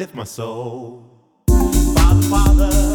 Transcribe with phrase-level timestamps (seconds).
[0.00, 1.04] lift my soul.
[1.46, 2.89] Father, Father,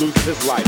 [0.00, 0.67] loses his life.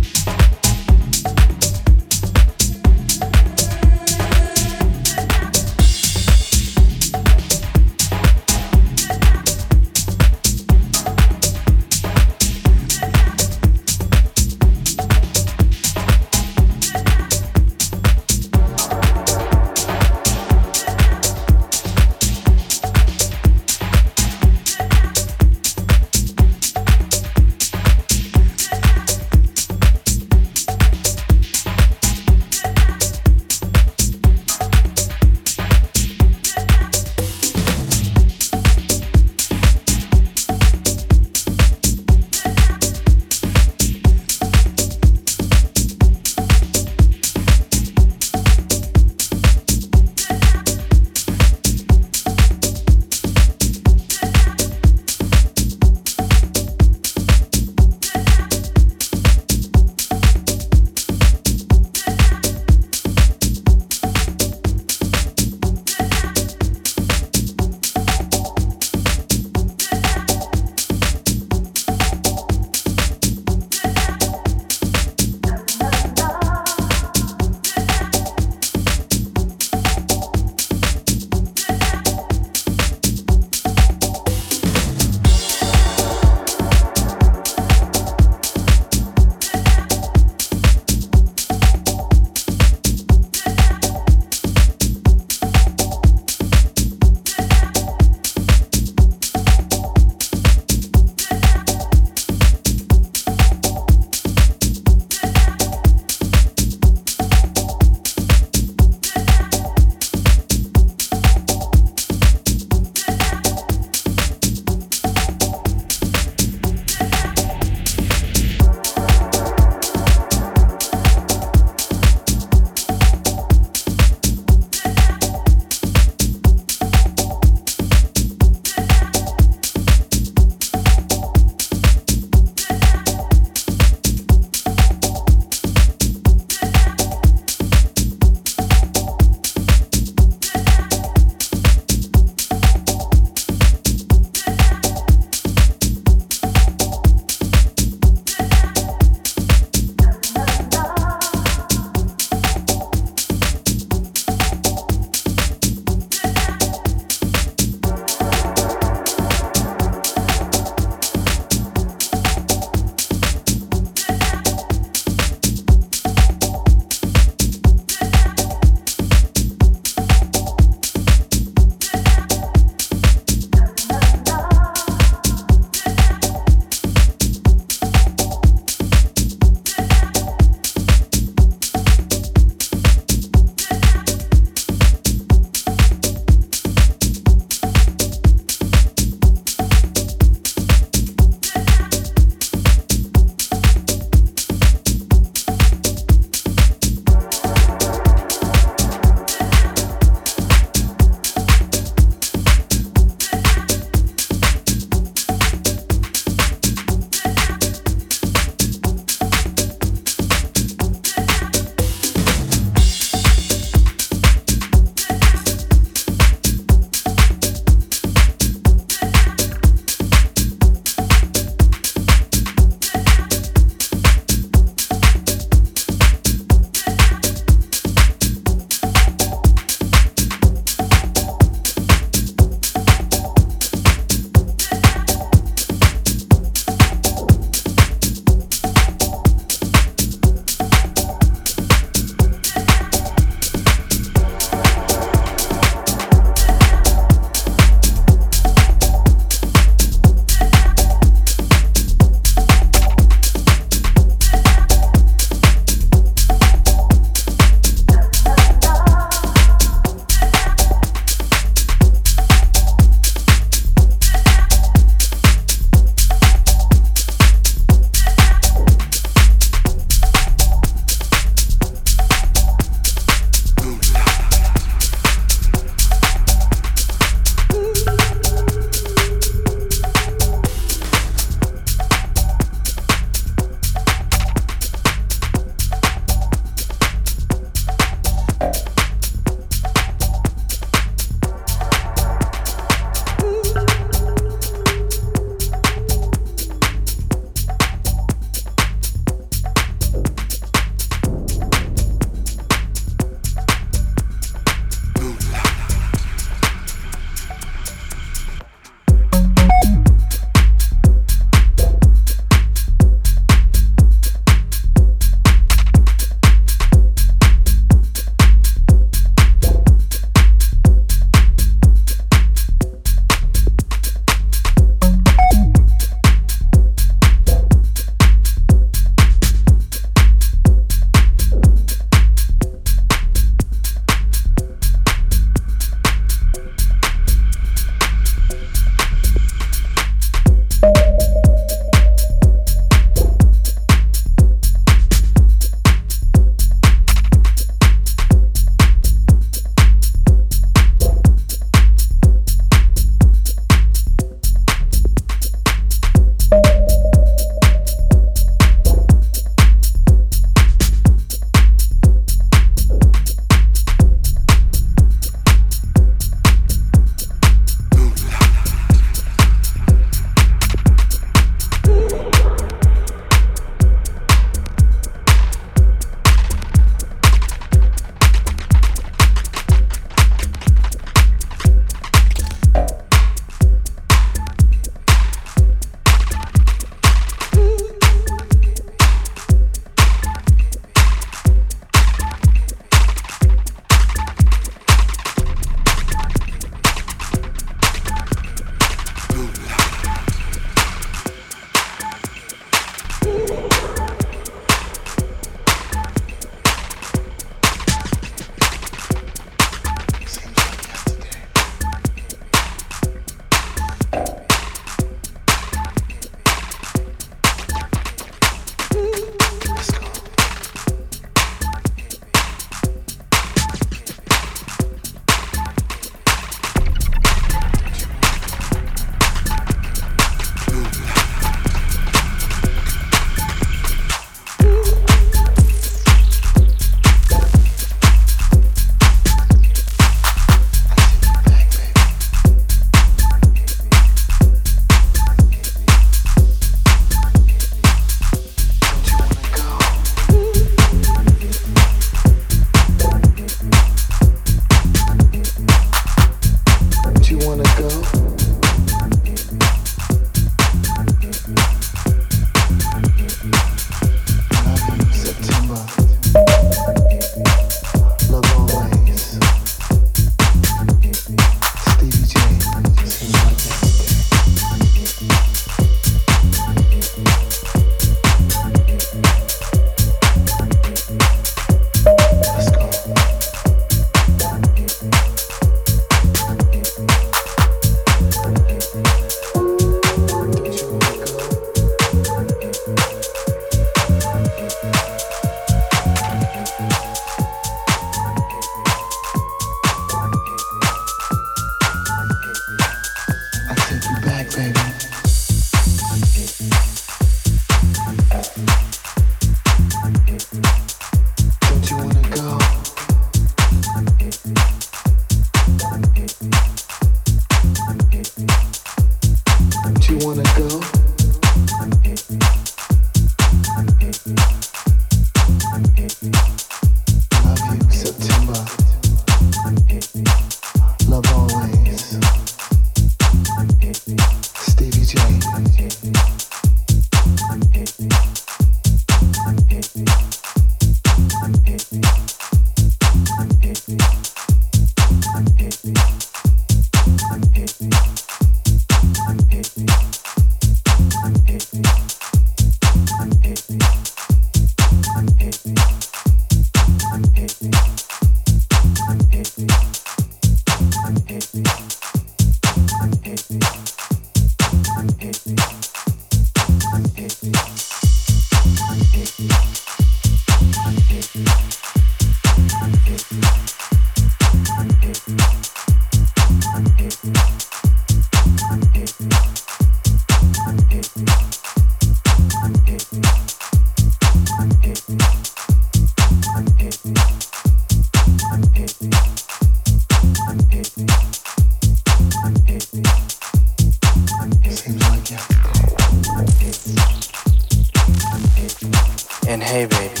[599.28, 600.00] And hey, baby,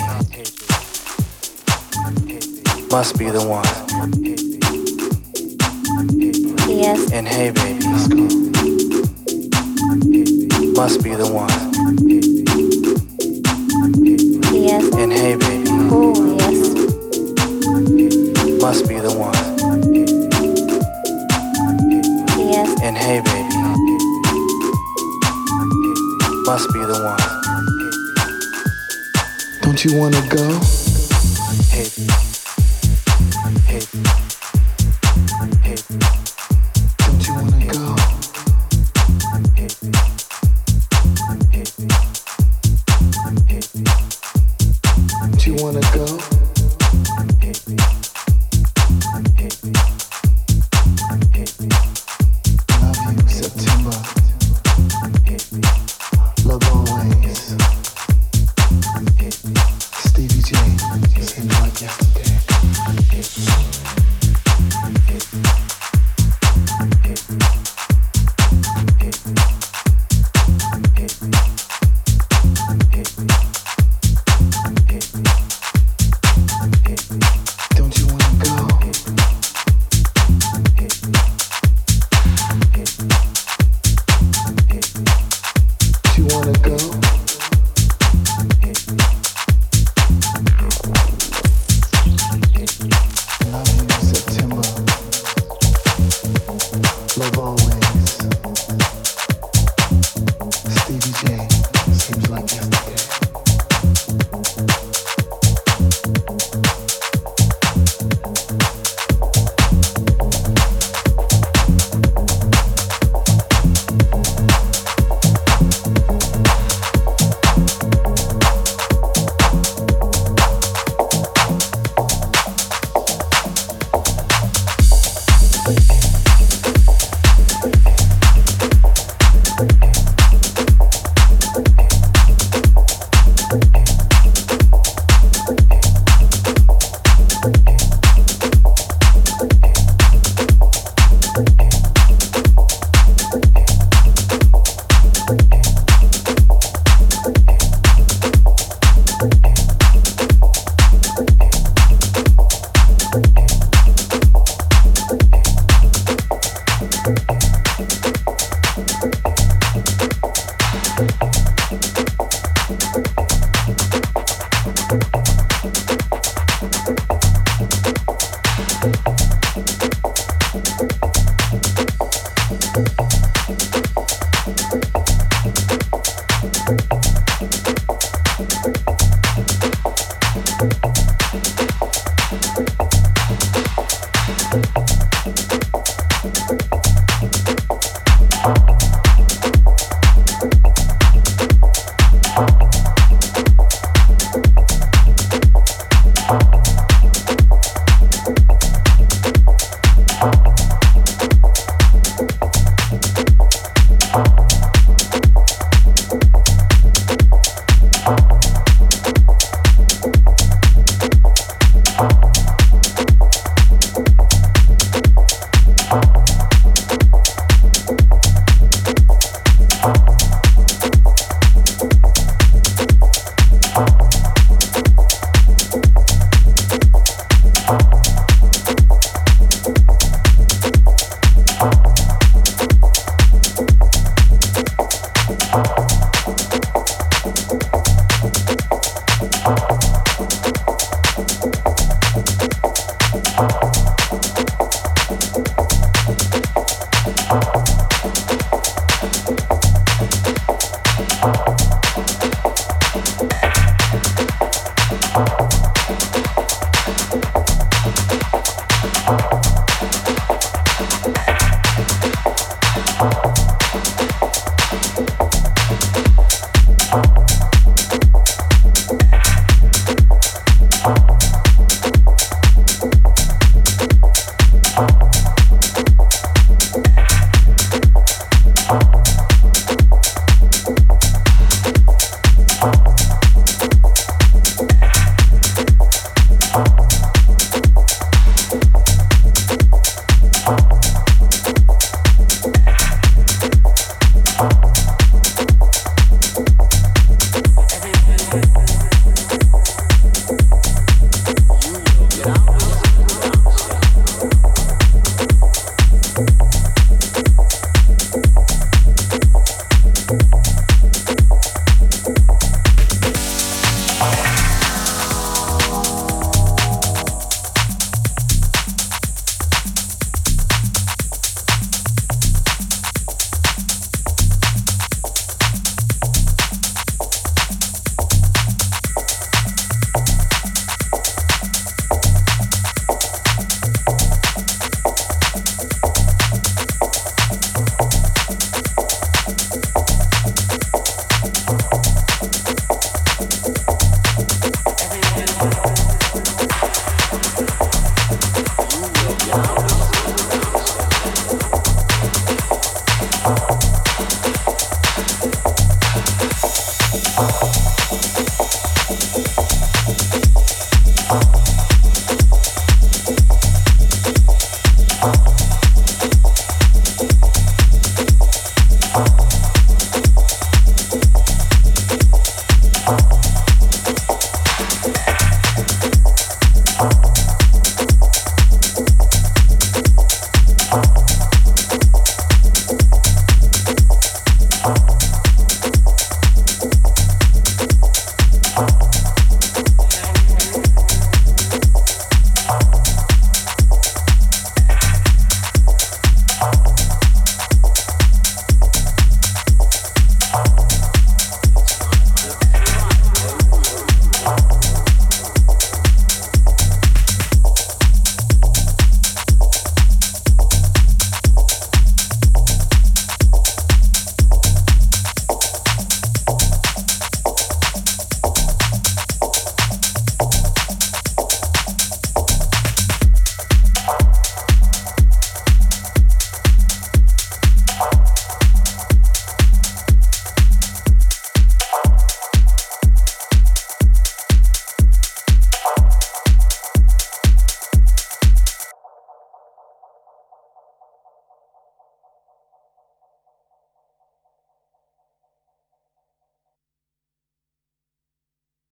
[2.90, 3.64] must be the one.
[6.68, 7.10] Yes.
[7.10, 7.84] And hey, baby,
[10.74, 11.50] must be the one.
[14.54, 14.84] Yes.
[14.94, 16.56] And hey, baby, oh yes,
[18.62, 19.34] must be the one.
[22.38, 22.80] Yes.
[22.80, 23.56] And hey, baby,
[26.46, 26.85] must be
[29.76, 30.85] don't you wanna go?